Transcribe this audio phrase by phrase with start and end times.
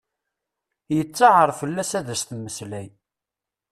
[0.95, 2.87] Yettaɛer fell-as ad as-temmeslay.